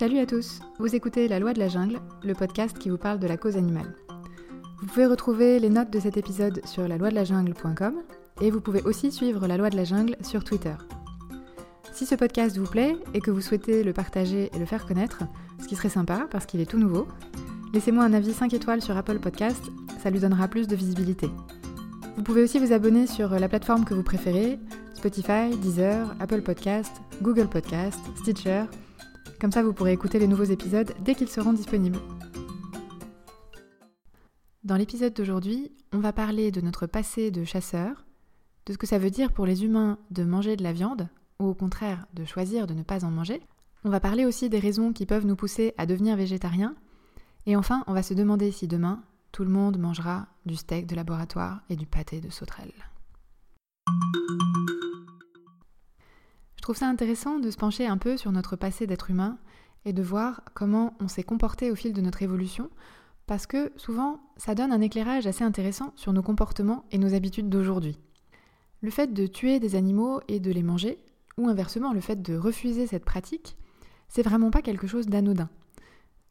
[0.00, 3.18] Salut à tous, vous écoutez La Loi de la Jungle, le podcast qui vous parle
[3.18, 3.94] de la cause animale.
[4.80, 7.96] Vous pouvez retrouver les notes de cet épisode sur la loi de la jungle.com
[8.40, 10.72] et vous pouvez aussi suivre La Loi de la Jungle sur Twitter.
[11.92, 15.24] Si ce podcast vous plaît et que vous souhaitez le partager et le faire connaître,
[15.60, 17.06] ce qui serait sympa parce qu'il est tout nouveau,
[17.74, 19.62] laissez-moi un avis 5 étoiles sur Apple Podcast,
[20.02, 21.28] ça lui donnera plus de visibilité.
[22.16, 24.58] Vous pouvez aussi vous abonner sur la plateforme que vous préférez,
[24.94, 26.92] Spotify, Deezer, Apple Podcast,
[27.22, 28.64] Google Podcast, Stitcher
[29.40, 31.98] comme ça, vous pourrez écouter les nouveaux épisodes dès qu'ils seront disponibles.
[34.64, 38.04] Dans l'épisode d'aujourd'hui, on va parler de notre passé de chasseur,
[38.66, 41.46] de ce que ça veut dire pour les humains de manger de la viande, ou
[41.46, 43.40] au contraire de choisir de ne pas en manger.
[43.82, 46.74] On va parler aussi des raisons qui peuvent nous pousser à devenir végétarien.
[47.46, 50.96] Et enfin, on va se demander si demain, tout le monde mangera du steak de
[50.96, 52.72] laboratoire et du pâté de sauterelle.
[56.56, 59.38] Je trouve ça intéressant de se pencher un peu sur notre passé d'être humain
[59.84, 62.68] et de voir comment on s'est comporté au fil de notre évolution,
[63.26, 67.48] parce que souvent ça donne un éclairage assez intéressant sur nos comportements et nos habitudes
[67.48, 67.98] d'aujourd'hui.
[68.82, 70.98] Le fait de tuer des animaux et de les manger,
[71.38, 73.56] ou inversement le fait de refuser cette pratique,
[74.08, 75.48] c'est vraiment pas quelque chose d'anodin.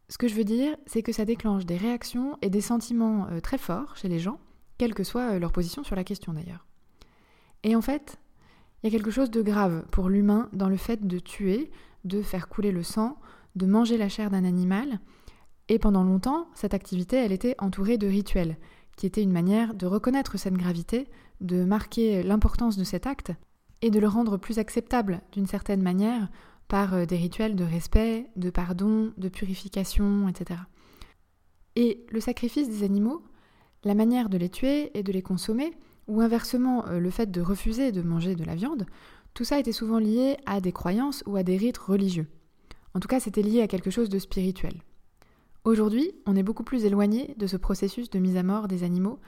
[0.09, 3.39] Ce que je veux dire, c'est que ça déclenche des réactions et des sentiments euh,
[3.39, 4.39] très forts chez les gens,
[4.79, 6.65] quelle que soit euh, leur position sur la question d'ailleurs.
[7.63, 8.17] Et en fait,
[8.81, 11.69] il y a quelque chose de grave pour l'humain dans le fait de tuer,
[12.05, 13.19] de faire couler le sang,
[13.55, 14.99] de manger la chair d'un animal.
[15.67, 18.57] Et pendant longtemps, cette activité, elle était entourée de rituels,
[18.97, 21.07] qui étaient une manière de reconnaître cette gravité,
[21.39, 23.31] de marquer l'importance de cet acte,
[23.81, 26.29] et de le rendre plus acceptable d'une certaine manière
[26.69, 30.61] par euh, des rituels de respect, de pardon, de purification, etc.
[31.75, 33.21] Et le sacrifice des animaux,
[33.83, 35.73] la manière de les tuer et de les consommer,
[36.07, 38.85] ou inversement euh, le fait de refuser de manger de la viande,
[39.33, 42.27] tout ça était souvent lié à des croyances ou à des rites religieux.
[42.93, 44.73] En tout cas, c'était lié à quelque chose de spirituel.
[45.65, 49.19] Aujourd'hui, on est beaucoup plus éloigné de ce processus de mise à mort des animaux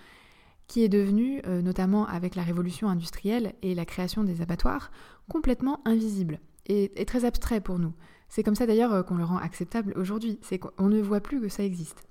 [0.68, 4.92] qui est devenu, euh, notamment avec la révolution industrielle et la création des abattoirs,
[5.28, 7.94] complètement invisible et, et très abstrait pour nous.
[8.30, 11.42] C'est comme ça d'ailleurs euh, qu'on le rend acceptable aujourd'hui, c'est qu'on ne voit plus
[11.42, 12.04] que ça existe.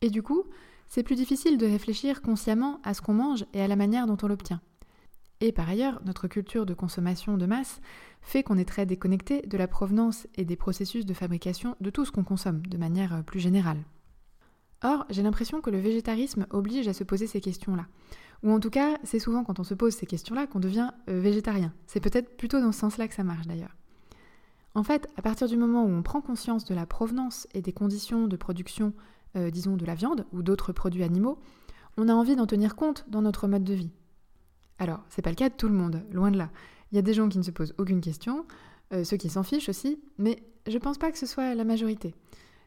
[0.00, 0.44] Et du coup,
[0.88, 4.16] c'est plus difficile de réfléchir consciemment à ce qu'on mange et à la manière dont
[4.22, 4.60] on l'obtient.
[5.40, 7.80] Et par ailleurs, notre culture de consommation de masse
[8.22, 12.04] fait qu'on est très déconnecté de la provenance et des processus de fabrication de tout
[12.04, 13.82] ce qu'on consomme de manière euh, plus générale.
[14.82, 17.86] Or, j'ai l'impression que le végétarisme oblige à se poser ces questions-là.
[18.42, 21.20] Ou en tout cas, c'est souvent quand on se pose ces questions-là qu'on devient euh,
[21.20, 21.72] végétarien.
[21.86, 23.76] C'est peut-être plutôt dans ce sens-là que ça marche d'ailleurs.
[24.76, 27.72] En fait, à partir du moment où on prend conscience de la provenance et des
[27.72, 28.92] conditions de production
[29.34, 31.38] euh, disons de la viande ou d'autres produits animaux,
[31.96, 33.90] on a envie d'en tenir compte dans notre mode de vie.
[34.78, 36.50] Alors, c'est pas le cas de tout le monde, loin de là.
[36.92, 38.44] Il y a des gens qui ne se posent aucune question,
[38.92, 42.14] euh, ceux qui s'en fichent aussi, mais je pense pas que ce soit la majorité.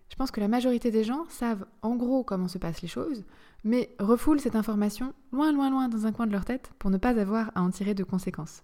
[0.09, 3.23] Je pense que la majorité des gens savent en gros comment se passent les choses,
[3.63, 6.97] mais refoulent cette information loin, loin, loin dans un coin de leur tête pour ne
[6.97, 8.63] pas avoir à en tirer de conséquences.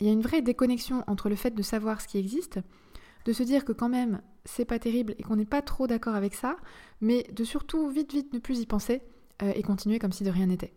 [0.00, 2.60] Il y a une vraie déconnexion entre le fait de savoir ce qui existe
[3.26, 6.14] de se dire que quand même c'est pas terrible et qu'on n'est pas trop d'accord
[6.14, 6.56] avec ça,
[7.00, 9.02] mais de surtout vite vite ne plus y penser
[9.42, 10.72] euh, et continuer comme si de rien n'était.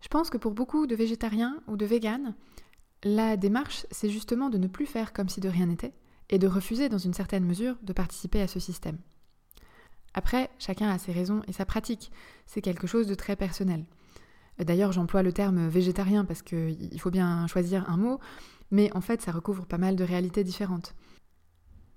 [0.00, 2.34] Je pense que pour beaucoup de végétariens ou de véganes,
[3.02, 5.92] la démarche c'est justement de ne plus faire comme si de rien n'était
[6.30, 8.98] et de refuser dans une certaine mesure de participer à ce système.
[10.14, 12.10] Après, chacun a ses raisons et sa pratique,
[12.46, 13.84] c'est quelque chose de très personnel.
[14.58, 18.20] D'ailleurs, j'emploie le terme végétarien parce qu'il faut bien choisir un mot,
[18.70, 20.94] mais en fait, ça recouvre pas mal de réalités différentes.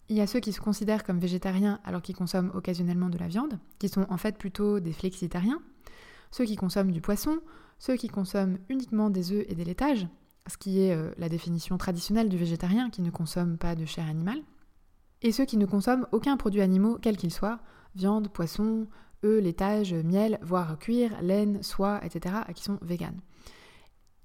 [0.09, 3.27] Il y a ceux qui se considèrent comme végétariens alors qu'ils consomment occasionnellement de la
[3.27, 5.61] viande, qui sont en fait plutôt des flexitariens,
[6.31, 7.39] ceux qui consomment du poisson,
[7.77, 10.07] ceux qui consomment uniquement des œufs et des laitages,
[10.47, 14.07] ce qui est euh, la définition traditionnelle du végétarien qui ne consomme pas de chair
[14.07, 14.41] animale,
[15.21, 17.59] et ceux qui ne consomment aucun produit animal quel qu'il soit,
[17.95, 18.87] viande, poisson,
[19.23, 23.19] œufs, laitage, miel, voire cuir, laine, soie, etc., qui sont véganes.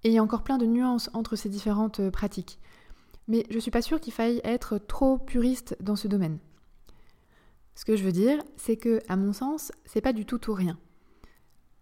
[0.04, 2.58] Et il y a encore plein de nuances entre ces différentes euh, pratiques
[3.28, 6.38] mais je suis pas sûre qu'il faille être trop puriste dans ce domaine.
[7.74, 10.54] Ce que je veux dire, c'est que, à mon sens, c'est pas du tout ou
[10.54, 10.78] rien.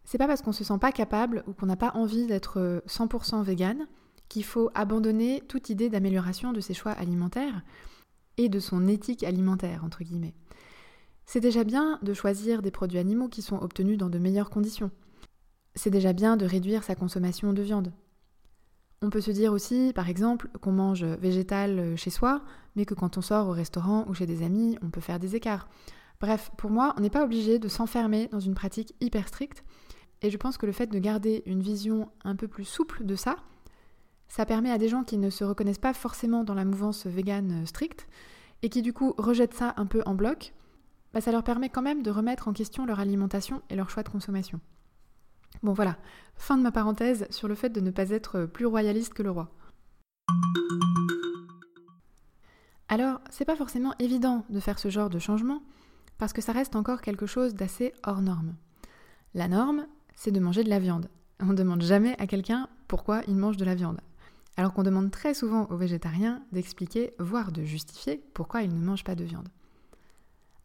[0.05, 3.43] C'est pas parce qu'on se sent pas capable ou qu'on n'a pas envie d'être 100%
[3.43, 3.87] vegan
[4.29, 7.63] qu'il faut abandonner toute idée d'amélioration de ses choix alimentaires
[8.37, 10.35] et de son éthique alimentaire, entre guillemets.
[11.33, 14.91] C'est déjà bien de choisir des produits animaux qui sont obtenus dans de meilleures conditions.
[15.77, 17.93] C'est déjà bien de réduire sa consommation de viande.
[19.01, 22.43] On peut se dire aussi, par exemple, qu'on mange végétal euh, chez soi,
[22.75, 25.37] mais que quand on sort au restaurant ou chez des amis, on peut faire des
[25.37, 25.69] écarts.
[26.21, 29.63] Bref, pour moi, on n'est pas obligé de s'enfermer dans une pratique hyper stricte.
[30.23, 33.15] Et je pense que le fait de garder une vision un peu plus souple de
[33.15, 33.37] ça,
[34.27, 37.65] ça permet à des gens qui ne se reconnaissent pas forcément dans la mouvance végane
[37.67, 38.09] stricte
[38.63, 40.55] et qui du coup rejettent ça un peu en bloc,
[41.13, 44.03] bah, ça leur permet quand même de remettre en question leur alimentation et leur choix
[44.03, 44.61] de consommation.
[45.63, 45.97] Bon voilà,
[46.37, 49.31] fin de ma parenthèse sur le fait de ne pas être plus royaliste que le
[49.31, 49.51] roi.
[52.89, 55.63] Alors, c'est pas forcément évident de faire ce genre de changement,
[56.19, 58.55] parce que ça reste encore quelque chose d'assez hors norme.
[59.33, 59.87] La norme,
[60.17, 61.09] c'est de manger de la viande.
[61.41, 64.01] On ne demande jamais à quelqu'un pourquoi il mange de la viande.
[64.57, 69.05] Alors qu'on demande très souvent aux végétariens d'expliquer, voire de justifier, pourquoi ils ne mangent
[69.05, 69.49] pas de viande.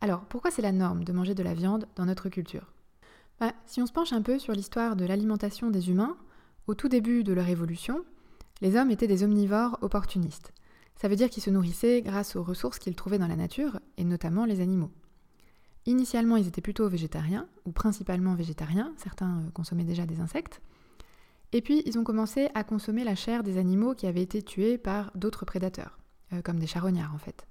[0.05, 2.71] Alors, pourquoi c'est la norme de manger de la viande dans notre culture?
[3.39, 6.15] Bah, Si on se penche un peu sur l'histoire de l'alimentation des humains,
[6.67, 8.05] au tout début de leur évolution,
[8.61, 10.53] les hommes étaient des omnivores opportunistes.
[10.95, 14.03] Ça veut dire qu'ils se nourrissaient grâce aux ressources qu'ils trouvaient dans la nature, et
[14.03, 14.91] notamment les animaux.
[15.87, 20.61] Initialement, ils étaient plutôt végétariens, ou principalement végétariens, certains euh, consommaient déjà des insectes.
[21.51, 24.77] Et puis, ils ont commencé à consommer la chair des animaux qui avaient été tués
[24.77, 25.97] par d'autres prédateurs,
[26.31, 27.47] euh, comme des charognards en fait.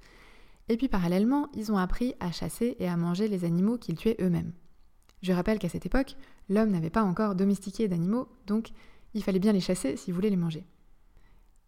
[0.69, 4.17] Et puis, parallèlement, ils ont appris à chasser et à manger les animaux qu'ils tuaient
[4.21, 4.53] eux-mêmes.
[5.23, 6.17] Je rappelle qu'à cette époque,
[6.49, 8.71] l'homme n'avait pas encore domestiqué d'animaux, donc
[9.15, 10.67] il fallait bien les chasser s'il voulait les manger.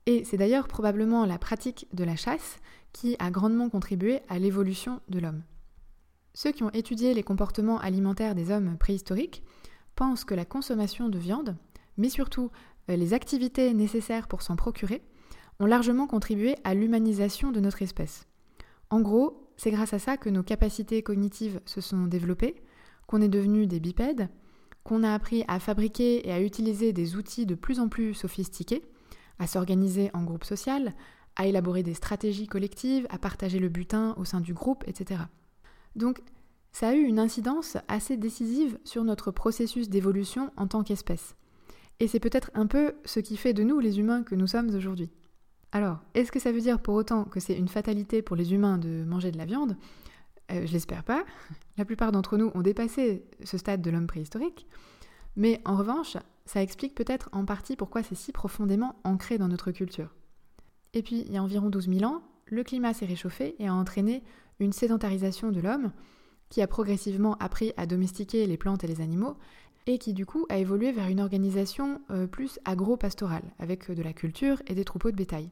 [0.07, 2.59] Et c'est d'ailleurs probablement la pratique de la chasse
[2.93, 5.43] qui a grandement contribué à l'évolution de l'homme.
[6.35, 9.43] Ceux qui ont étudié les comportements alimentaires des hommes préhistoriques
[9.95, 11.57] pensent que la consommation de viande,
[11.97, 12.51] mais surtout
[12.91, 15.03] euh, les activités nécessaires pour s'en procurer,
[15.59, 18.27] ont largement contribué à l'humanisation de notre espèce.
[18.91, 22.57] En gros, c'est grâce à ça que nos capacités cognitives se sont développées,
[23.07, 24.29] qu'on est devenu des bipèdes,
[24.85, 28.83] qu'on a appris à fabriquer et à utiliser des outils de plus en plus sophistiqués,
[29.39, 30.95] à s'organiser en groupe social,
[31.35, 35.23] à élaborer des stratégies collectives, à partager le butin au sein du groupe, etc.
[35.95, 36.23] Donc,
[36.73, 41.35] ça a eu une incidence assez décisive sur notre processus d'évolution en tant qu'espèce.
[42.01, 44.75] Et c'est peut-être un peu ce qui fait de nous les humains que nous sommes
[44.75, 45.11] aujourd'hui.
[45.77, 48.79] Alors, est-ce que ça veut dire pour autant que c'est une fatalité pour les humains
[48.79, 49.77] de manger de la viande?
[50.51, 51.23] Euh, Je l'espère pas.
[51.77, 54.67] La plupart d'entre nous ont dépassé ce stade de l'homme préhistorique.
[55.37, 59.71] Mais en revanche, ça explique peut-être en partie pourquoi c'est si profondément ancré dans notre
[59.71, 60.15] culture.
[60.95, 63.75] Et puis, il y a environ 12 000 ans, le climat s'est réchauffé et a
[63.75, 64.23] entraîné
[64.61, 65.93] une sédentarisation de l'homme
[66.49, 69.37] qui a progressivement appris à domestiquer les plantes et les animaux
[69.87, 74.15] et qui du coup a évolué vers une organisation euh, plus agro-pastorale avec de la
[74.15, 75.51] culture et des troupeaux de bétail.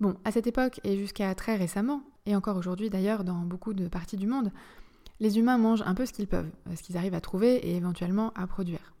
[0.00, 3.88] Bon, à cette époque et jusqu'à très récemment, et encore aujourd'hui d'ailleurs dans beaucoup de
[3.88, 4.52] parties du monde,
[5.20, 8.32] les humains mangent un peu ce qu'ils peuvent, ce qu'ils arrivent à trouver et éventuellement
[8.34, 8.94] à produire.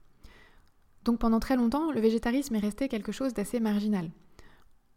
[1.04, 4.10] Donc pendant très longtemps, le végétarisme est resté quelque chose d'assez marginal.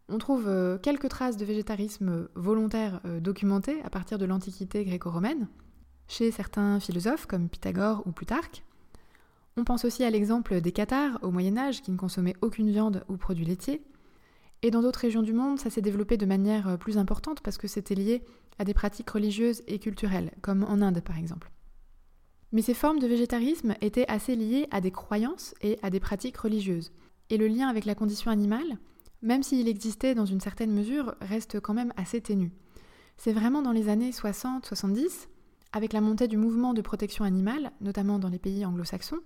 [0.09, 5.47] On trouve euh, quelques traces de végétarisme volontaire euh, documentées à partir de l'Antiquité gréco-romaine,
[6.07, 8.65] chez certains philosophes comme Pythagore ou Plutarque.
[9.55, 13.05] On pense aussi à l'exemple des Cathares au Moyen Âge qui ne consommaient aucune viande
[13.07, 13.81] ou produits laitiers.
[14.63, 17.57] Et dans d'autres régions du monde, ça s'est développé de manière euh, plus importante parce
[17.57, 18.23] que c'était lié
[18.59, 21.51] à des pratiques religieuses et culturelles, comme en Inde par exemple.
[22.51, 26.37] Mais ces formes de végétarisme étaient assez liées à des croyances et à des pratiques
[26.37, 26.91] religieuses.
[27.29, 28.77] Et le lien avec la condition animale,
[29.21, 32.51] même s'il existait dans une certaine mesure, reste quand même assez ténu.
[33.17, 35.27] C'est vraiment dans les années 60-70,
[35.73, 39.21] avec la montée du mouvement de protection animale, notamment dans les pays anglo-saxons,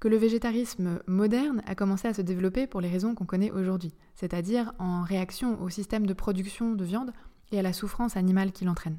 [0.00, 3.94] que le végétarisme moderne a commencé à se développer pour les raisons qu'on connaît aujourd'hui,
[4.14, 7.12] c'est-à-dire en réaction au système de production de viande
[7.50, 8.98] et à la souffrance animale qu'il entraîne.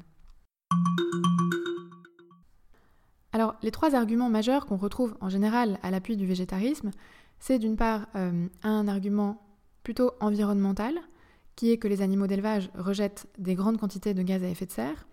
[3.32, 6.90] Alors, les trois arguments majeurs qu'on retrouve en général à l'appui du végétarisme,
[7.38, 9.40] c'est d'une part euh, un argument
[9.82, 10.94] plutôt environnemental,
[11.56, 14.72] qui est que les animaux d'élevage rejettent des grandes quantités de gaz à effet de
[14.72, 15.06] serre,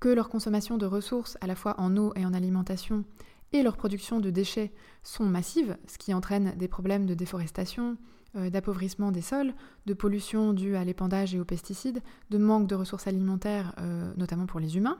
[0.00, 3.04] que leur consommation de ressources à la fois en eau et en alimentation
[3.52, 4.72] et leur production de déchets
[5.02, 7.96] sont massives, ce qui entraîne des problèmes de déforestation,
[8.36, 9.54] euh, d'appauvrissement des sols,
[9.86, 14.46] de pollution due à l'épandage et aux pesticides, de manque de ressources alimentaires, euh, notamment
[14.46, 14.98] pour les humains,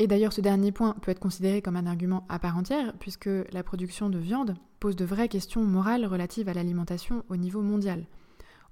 [0.00, 3.30] et d'ailleurs, ce dernier point peut être considéré comme un argument à part entière, puisque
[3.52, 8.06] la production de viande pose de vraies questions morales relatives à l'alimentation au niveau mondial,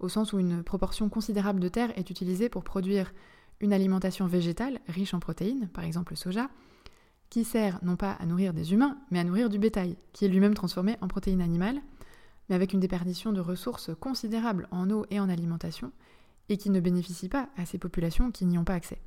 [0.01, 3.13] au sens où une proportion considérable de terre est utilisée pour produire
[3.61, 6.51] une alimentation végétale riche en protéines, par exemple le soja,
[7.33, 10.29] qui sert non pas à nourrir des humains, mais à nourrir du bétail, qui est
[10.29, 11.81] lui-même transformé en protéines animales,
[12.47, 15.93] mais avec une déperdition de ressources considérables en eau et en alimentation,
[16.51, 19.01] et qui ne bénéficie pas à ces populations qui n'y ont pas accès.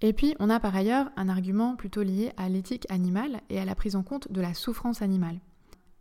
[0.00, 3.64] Et puis, on a par ailleurs un argument plutôt lié à l'éthique animale et à
[3.64, 5.38] la prise en compte de la souffrance animale.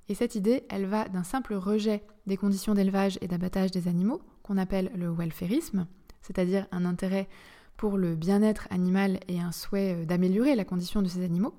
[0.10, 4.24] Et cette idée, elle va d'un simple rejet des conditions d'élevage et d'abattage des animaux,
[4.42, 5.86] qu'on appelle le welfarisme,
[6.24, 7.30] c'est-à-dire un intérêt
[7.82, 11.56] pour le bien-être animal et un souhait euh, d'améliorer la condition de ces animaux,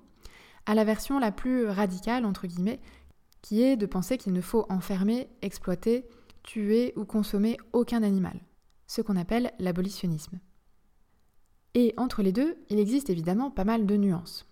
[0.67, 2.79] à la version la plus radicale, entre guillemets,
[3.41, 6.07] qui est de penser qu'il ne faut enfermer, exploiter,
[6.45, 8.39] tuer ou consommer aucun animal,
[8.87, 10.39] ce qu'on appelle l'abolitionnisme.
[11.75, 14.47] Et entre les deux, il existe évidemment pas mal de nuances.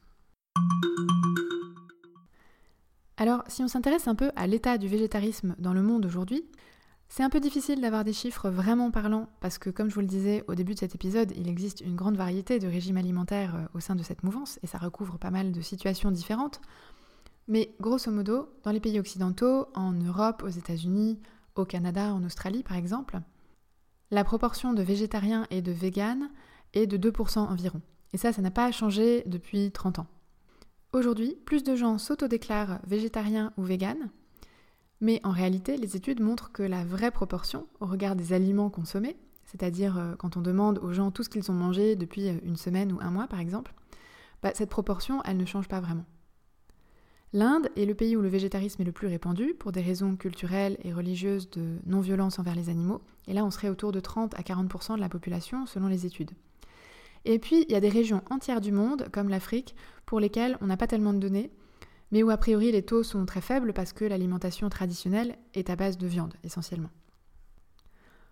[3.16, 6.44] Alors, si on s'intéresse un peu à l'état du végétarisme dans le monde aujourd'hui,
[7.12, 10.06] c'est un peu difficile d'avoir des chiffres vraiment parlants parce que, comme je vous le
[10.06, 13.66] disais au début de cet épisode, il existe une grande variété de régimes alimentaires euh,
[13.74, 16.60] au sein de cette mouvance et ça recouvre pas mal de situations différentes.
[17.48, 21.18] Mais grosso modo, dans les pays occidentaux, en Europe, aux États-Unis,
[21.56, 23.18] au Canada, en Australie par exemple,
[24.12, 26.30] la proportion de végétariens et de véganes
[26.74, 27.82] est de 2% environ.
[28.12, 30.06] Et ça, ça n'a pas changé depuis 30 ans.
[30.92, 34.10] Aujourd'hui, plus de gens s'autodéclarent végétariens ou véganes,
[35.00, 39.16] mais en réalité, les études montrent que la vraie proportion, au regard des aliments consommés,
[39.46, 42.56] c'est-à-dire euh, quand on demande aux gens tout ce qu'ils ont mangé depuis euh, une
[42.56, 43.74] semaine ou un mois par exemple,
[44.42, 46.04] bah, cette proportion, elle ne change pas vraiment.
[47.32, 50.78] L'Inde est le pays où le végétarisme est le plus répandu pour des raisons culturelles
[50.82, 54.42] et religieuses de non-violence envers les animaux, et là on serait autour de 30 à
[54.42, 56.32] 40% de la population selon les études.
[57.24, 59.74] Et puis, il y a des régions entières du monde, comme l'Afrique,
[60.06, 61.50] pour lesquelles on n'a pas tellement de données,
[62.10, 65.76] mais où a priori les taux sont très faibles parce que l'alimentation traditionnelle est à
[65.76, 66.90] base de viande, essentiellement.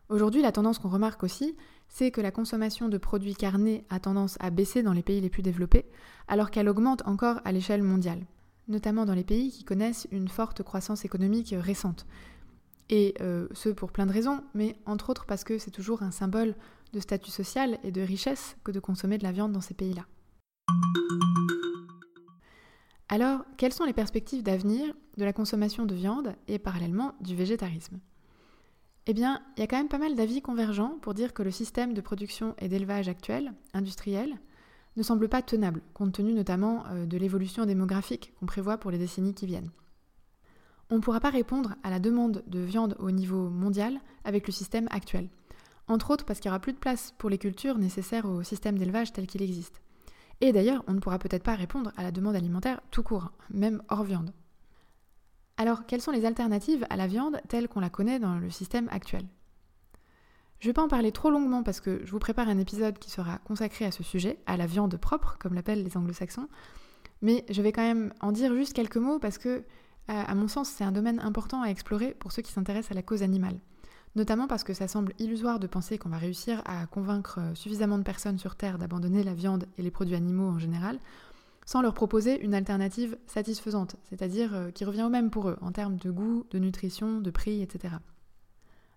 [0.09, 1.55] Aujourd'hui, la tendance qu'on remarque aussi,
[1.89, 5.29] c'est que la consommation de produits carnés a tendance à baisser dans les pays les
[5.29, 5.85] plus développés,
[6.29, 8.25] alors qu'elle augmente encore à l'échelle mondiale,
[8.69, 12.07] notamment dans les pays qui connaissent une forte croissance économique récente.
[12.89, 16.11] Et euh, ce pour plein de raisons, mais entre autres parce que c'est toujours un
[16.11, 16.55] symbole
[16.95, 20.07] de statut social et de richesse que de consommer de la viande dans ces pays-là.
[23.09, 27.99] Alors, quelles sont les perspectives d'avenir de la consommation de viande et parallèlement du végétarisme?
[29.07, 31.51] Eh bien, il y a quand même pas mal d'avis convergents pour dire que le
[31.51, 34.39] système de production et d'élevage actuel, industriel,
[34.97, 38.99] ne semble pas tenable, compte tenu notamment euh, de l'évolution démographique qu'on prévoit pour les
[38.99, 39.71] décennies qui viennent.
[40.91, 44.53] On ne pourra pas répondre à la demande de viande au niveau mondial avec le
[44.53, 45.29] système actuel
[45.89, 48.79] entre autres parce qu'il n'y aura plus de place pour les cultures nécessaires au système
[48.79, 49.81] d'élevage tel qu'il existe.
[50.41, 53.83] Et d'ailleurs, on ne pourra peut-être pas répondre à la demande alimentaire tout court, même
[53.89, 54.33] hors viande.
[55.57, 58.89] Alors, quelles sont les alternatives à la viande telle qu'on la connaît dans le système
[58.91, 59.25] actuel?
[60.61, 62.99] Je ne vais pas en parler trop longuement parce que je vous prépare un épisode
[62.99, 66.49] qui sera consacré à ce sujet, à la viande propre, comme l'appellent les anglo-saxons,
[67.23, 69.65] mais je vais quand même en dire juste quelques mots parce que,
[70.07, 73.03] à mon sens, c'est un domaine important à explorer pour ceux qui s'intéressent à la
[73.03, 73.59] cause animale
[74.19, 77.99] notamment parce que ça semble illusoire de penser qu'on va réussir à convaincre euh, suffisamment
[77.99, 80.99] de personnes sur Terre d'abandonner la viande et les produits animaux en général,
[81.65, 85.73] sans leur proposer une alternative satisfaisante, c'est-à-dire euh, qui revient au même pour eux en
[85.73, 87.95] termes de goût, de nutrition, de prix, etc.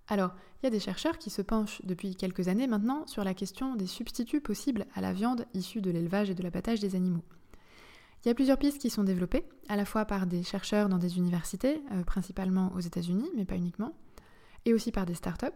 [0.08, 3.34] Alors, il y a des chercheurs qui se penchent depuis quelques années maintenant sur la
[3.34, 7.24] question des substituts possibles à la viande issue de l'élevage et de l'abattage des animaux.
[8.24, 10.98] Il y a plusieurs pistes qui sont développées, à la fois par des chercheurs dans
[10.98, 13.94] des universités, euh, principalement aux États-Unis, mais pas uniquement,
[14.65, 15.48] et aussi par des startups.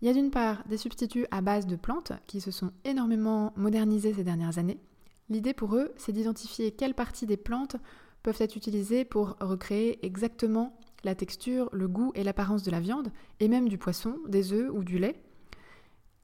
[0.00, 3.52] Il y a d'une part des substituts à base de plantes qui se sont énormément
[3.56, 4.80] modernisés ces dernières années.
[5.28, 7.76] L'idée pour eux, c'est d'identifier quelles parties des plantes
[8.22, 13.12] peuvent être utilisées pour recréer exactement la texture, le goût et l'apparence de la viande,
[13.40, 15.22] et même du poisson, des œufs ou du lait.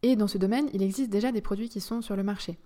[0.03, 2.59] Et dans ce domaine, il existe déjà des produits qui sont sur le marché.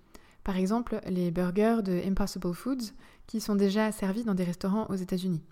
[0.42, 2.92] Par exemple, les burgers de Impossible Foods,
[3.26, 5.42] qui sont déjà servis dans des restaurants aux États-Unis.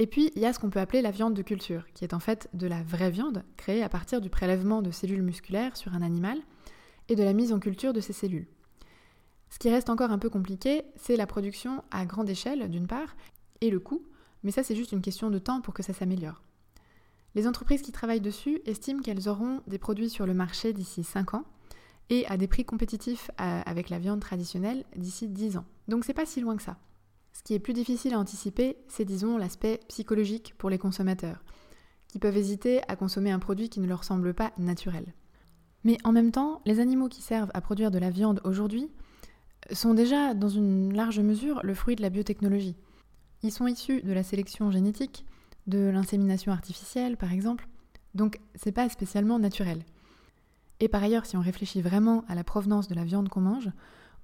[0.00, 2.14] Et puis, il y a ce qu'on peut appeler la viande de culture, qui est
[2.14, 5.94] en fait de la vraie viande créée à partir du prélèvement de cellules musculaires sur
[5.94, 6.38] un animal
[7.10, 8.48] et de la mise en culture de ces cellules.
[9.50, 13.14] Ce qui reste encore un peu compliqué, c'est la production à grande échelle, d'une part,
[13.60, 14.02] et le coût,
[14.42, 16.42] mais ça c'est juste une question de temps pour que ça s'améliore.
[17.34, 21.34] Les entreprises qui travaillent dessus estiment qu'elles auront des produits sur le marché d'ici 5
[21.34, 21.44] ans
[22.08, 25.66] et à des prix compétitifs avec la viande traditionnelle d'ici 10 ans.
[25.88, 26.78] Donc c'est pas si loin que ça.
[27.32, 31.42] Ce qui est plus difficile à anticiper, c'est disons l'aspect psychologique pour les consommateurs,
[32.08, 35.14] qui peuvent hésiter à consommer un produit qui ne leur semble pas naturel.
[35.84, 38.90] Mais en même temps, les animaux qui servent à produire de la viande aujourd'hui
[39.72, 42.76] sont déjà dans une large mesure le fruit de la biotechnologie.
[43.42, 45.24] Ils sont issus de la sélection génétique,
[45.66, 47.68] de l'insémination artificielle par exemple,
[48.14, 49.84] donc c'est pas spécialement naturel.
[50.80, 53.70] Et par ailleurs, si on réfléchit vraiment à la provenance de la viande qu'on mange,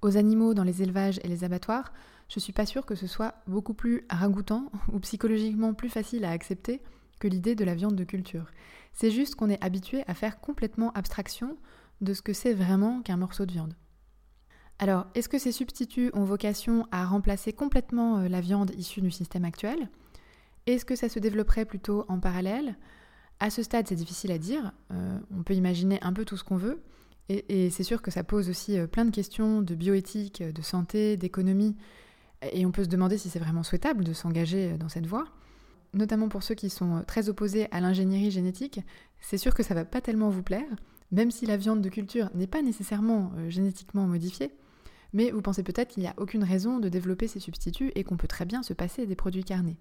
[0.01, 1.93] aux animaux dans les élevages et les abattoirs,
[2.29, 6.31] je suis pas sûre que ce soit beaucoup plus ragoûtant ou psychologiquement plus facile à
[6.31, 6.81] accepter
[7.19, 8.51] que l'idée de la viande de culture.
[8.93, 11.57] C'est juste qu'on est habitué à faire complètement abstraction
[12.01, 13.73] de ce que c'est vraiment qu'un morceau de viande.
[14.79, 19.09] Alors, est-ce que ces substituts ont vocation à remplacer complètement euh, la viande issue du
[19.09, 19.89] système actuel?
[20.67, 22.75] Est-ce que ça se développerait plutôt en parallèle?
[23.39, 24.73] À ce stade, c'est difficile à dire.
[24.91, 26.83] Euh, on peut imaginer un peu tout ce qu'on veut.
[27.29, 31.17] Et, c'est sûr que ça pose aussi euh, plein de questions de bioéthique, de santé,
[31.17, 31.75] d'économie
[32.53, 35.25] Et on peut se demander si c'est vraiment souhaitable de s'engager dans cette voie.
[35.93, 38.79] Notamment pour ceux qui sont très opposés à l'ingénierie génétique,
[39.19, 40.67] c'est sûr que ça va pas tellement vous plaire,
[41.11, 44.51] même si la viande de culture n'est pas nécessairement euh, génétiquement modifiée.
[45.13, 48.17] Mais vous pensez peut-être qu'il n'y a aucune raison de développer ces substituts et qu'on
[48.17, 49.77] peut très bien se passer des produits carnés.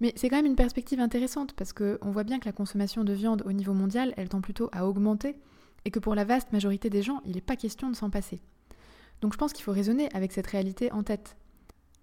[0.00, 3.12] Mais c'est quand même une perspective intéressante parce qu'on voit bien que la consommation de
[3.12, 5.36] viande au niveau mondial, elle tend plutôt à augmenter
[5.86, 8.42] et que pour la vaste majorité des gens, il n'est pas question de s'en passer.
[9.20, 11.36] Donc je pense qu'il faut raisonner avec cette réalité en tête.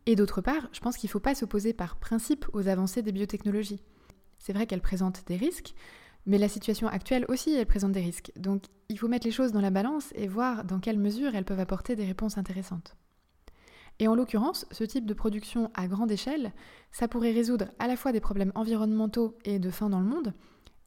[0.05, 3.11] Et d'autre part, je pense qu'il ne faut pas s'opposer par principe aux avancées des
[3.11, 3.83] biotechnologies.
[4.39, 5.75] C'est vrai qu'elles présentent des risques,
[6.25, 8.31] mais la situation actuelle aussi, elle présente des risques.
[8.37, 11.45] Donc il faut mettre les choses dans la balance et voir dans quelle mesure elles
[11.45, 12.95] peuvent apporter des réponses intéressantes.
[13.99, 16.53] Et en l'occurrence, ce type de production à grande échelle,
[16.93, 20.33] ça pourrait résoudre à la fois des problèmes environnementaux et de faim dans le monde,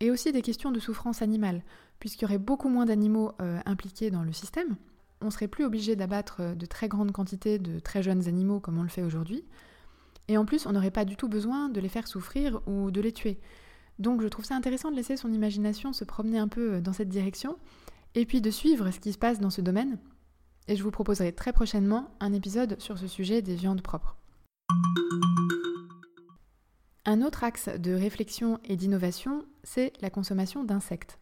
[0.00, 1.62] et aussi des questions de souffrance animale,
[1.98, 4.76] puisqu'il y aurait beaucoup moins d'animaux euh, impliqués dans le système.
[5.20, 8.78] On serait plus obligé d'abattre euh, de très grandes quantités de très jeunes animaux comme
[8.78, 9.44] on le fait aujourd'hui.
[10.28, 13.00] Et en plus, on n'aurait pas du tout besoin de les faire souffrir ou de
[13.00, 13.38] les tuer.
[13.98, 16.92] Donc je trouve ça intéressant de laisser son imagination se promener un peu euh, dans
[16.92, 17.56] cette direction,
[18.14, 19.98] et puis de suivre ce qui se passe dans ce domaine,
[20.68, 24.16] et je vous proposerai très prochainement un épisode sur ce sujet des viandes propres.
[27.04, 31.18] Un autre axe de réflexion et d'innovation, c'est la consommation d'insectes.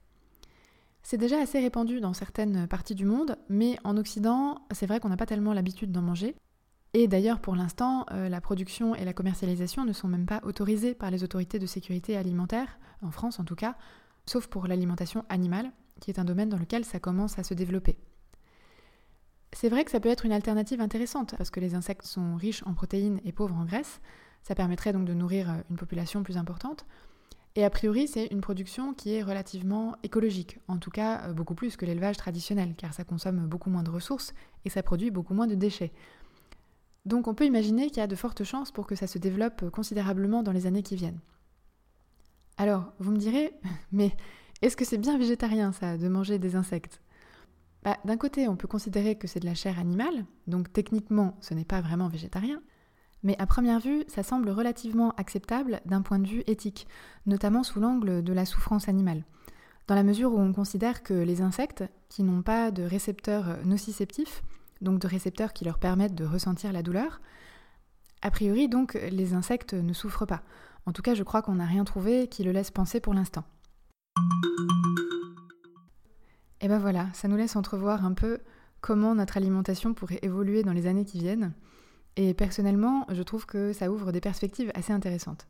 [1.07, 5.11] C'est déjà assez répandu dans certaines parties du monde, mais en Occident, c'est vrai qu'on
[5.11, 6.35] n'a pas tellement l'habitude d'en manger.
[6.95, 10.95] Et d'ailleurs, pour l'instant, euh, la production et la commercialisation ne sont même pas autorisées
[10.95, 13.77] par les autorités de sécurité alimentaire, en France en tout cas,
[14.25, 17.99] sauf pour l'alimentation animale, qui est un domaine dans lequel ça commence à se développer.
[19.53, 22.63] C'est vrai que ça peut être une alternative intéressante, parce que les insectes sont riches
[22.65, 24.01] en protéines et pauvres en graisse.
[24.43, 26.87] Ça permettrait donc de nourrir euh, une population plus importante.
[27.57, 31.55] Et a priori, c'est une production qui est relativement écologique, en tout cas euh, beaucoup
[31.55, 34.35] plus que l'élevage traditionnel, car ça consomme beaucoup moins de ressources
[34.65, 35.93] et ça produit beaucoup moins de déchets.
[37.05, 39.71] Donc on peut imaginer qu'il y a de fortes chances pour que ça se développe
[39.71, 41.21] considérablement dans les années qui viennent.
[42.57, 43.53] Alors, vous me direz,
[43.93, 44.17] mais
[44.61, 47.01] est-ce que c'est bien végétarien ça, de manger des insectes?
[47.85, 51.55] Bah, d'un côté, on peut considérer que c'est de la chair animale, donc techniquement, ce
[51.55, 52.63] n'est pas vraiment végétarien.
[53.25, 56.87] Mais à première vue, ça semble relativement acceptable d'un point de vue éthique,
[57.27, 59.25] notamment sous l'angle de la souffrance animale.
[59.89, 64.43] Dans la mesure où on considère que les insectes, qui n'ont pas de récepteurs nociceptifs,
[64.83, 67.21] donc de récepteurs qui leur permettent de ressentir la douleur,
[68.21, 70.43] a priori donc les insectes ne souffrent pas.
[70.87, 73.45] En tout cas, je crois qu'on n'a rien trouvé qui le laisse penser pour l'instant.
[76.61, 78.39] Et ben voilà, ça nous laisse entrevoir un peu
[78.81, 81.53] comment notre alimentation pourrait évoluer dans les années qui viennent.
[82.17, 85.47] Et personnellement, je trouve que ça ouvre des perspectives assez intéressantes.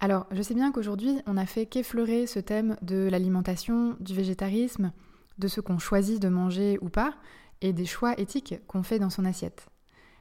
[0.00, 4.92] Alors, je sais bien qu'aujourd'hui, on n'a fait qu'effleurer ce thème de l'alimentation, du végétarisme,
[5.38, 7.14] de ce qu'on choisit de manger ou pas,
[7.60, 9.66] et des choix éthiques qu'on fait dans son assiette.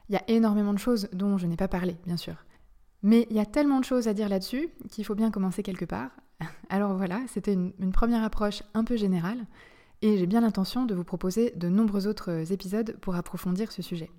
[0.09, 2.45] Il y a énormément de choses dont je n'ai pas parlé, bien sûr.
[3.01, 5.85] Mais il y a tellement de choses à dire là-dessus qu'il faut bien commencer quelque
[5.85, 6.11] part.
[6.69, 9.45] Alors voilà, c'était une, première approche un peu générale
[10.01, 14.09] et j'ai bien l'intention de vous proposer de nombreux autres épisodes pour approfondir ce sujet.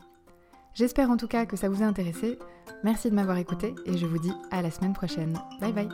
[0.74, 2.38] J'espère en tout cas que ça vous a intéressé.
[2.82, 5.38] Merci de m'avoir écouté et je vous dis à la semaine prochaine.
[5.60, 5.88] Bye bye